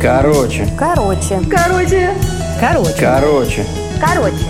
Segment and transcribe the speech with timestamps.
[0.00, 0.68] Короче.
[0.78, 1.40] Короче.
[1.50, 2.10] Короче.
[2.60, 2.96] Короче.
[3.00, 3.66] Короче.
[4.00, 4.44] Короче.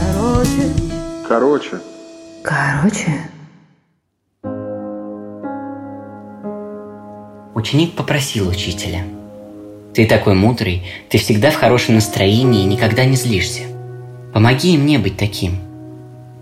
[0.00, 0.70] Короче.
[1.28, 1.80] Короче.
[2.42, 3.30] Короче.
[7.54, 9.04] Ученик попросил учителя.
[9.94, 13.62] «Ты такой мудрый, ты всегда в хорошем настроении и никогда не злишься.
[14.32, 15.58] Помоги и мне быть таким».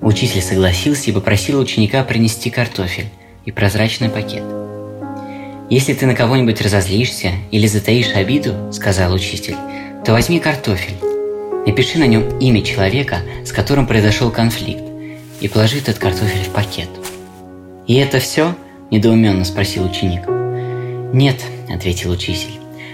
[0.00, 3.10] Учитель согласился и попросил ученика принести картофель
[3.44, 4.42] и прозрачный пакет.
[5.70, 9.56] «Если ты на кого-нибудь разозлишься или затаишь обиду,— сказал учитель,—
[10.04, 10.96] то возьми картофель,
[11.66, 14.82] напиши на нем имя человека, с которым произошел конфликт,
[15.40, 16.88] и положи этот картофель в пакет».
[17.86, 18.54] «И это все?»–
[18.90, 20.22] недоуменно спросил ученик.
[21.14, 22.52] «Нет»,– ответил учитель.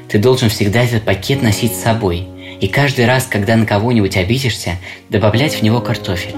[0.09, 2.29] «Ты должен всегда этот пакет носить с собой,
[2.61, 4.77] и каждый раз, когда на кого-нибудь обидишься,
[5.09, 6.37] добавлять в него картофель».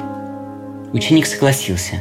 [0.93, 2.01] Ученик согласился.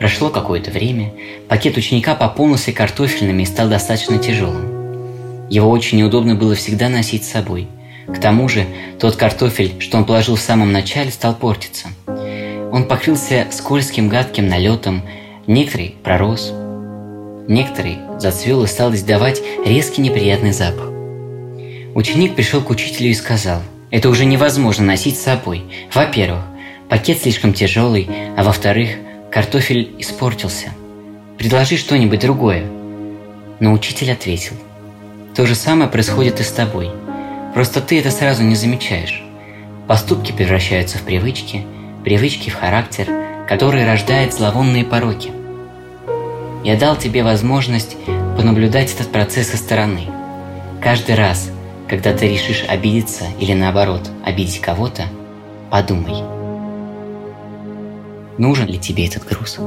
[0.00, 1.12] Прошло какое-то время,
[1.46, 5.48] пакет ученика пополнился картофельными и стал достаточно тяжелым.
[5.50, 7.68] Его очень неудобно было всегда носить с собой.
[8.06, 8.64] К тому же,
[8.98, 11.88] тот картофель, что он положил в самом начале, стал портиться.
[12.72, 15.02] Он покрылся скользким гадким налетом,
[15.46, 16.50] некоторый пророс,
[17.46, 20.88] некоторый зацвел и стал издавать резкий неприятный запах.
[21.94, 25.64] Ученик пришел к учителю и сказал, это уже невозможно носить с собой.
[25.92, 26.40] Во-первых,
[26.88, 28.96] пакет слишком тяжелый, а во-вторых,
[29.30, 30.70] картофель испортился.
[31.38, 32.64] Предложи что-нибудь другое.
[33.60, 34.56] Но учитель ответил,
[35.34, 36.90] то же самое происходит и с тобой.
[37.54, 39.22] Просто ты это сразу не замечаешь.
[39.86, 41.64] Поступки превращаются в привычки,
[42.04, 43.06] привычки в характер,
[43.48, 45.30] который рождает зловонные пороки.
[46.64, 47.96] Я дал тебе возможность
[48.36, 50.06] понаблюдать этот процесс со стороны.
[50.82, 51.50] Каждый раз,
[51.88, 55.04] когда ты решишь обидеться или наоборот обидеть кого-то,
[55.70, 56.39] подумай,
[58.40, 59.58] нужен ли тебе этот груз.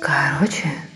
[0.00, 0.89] Короче.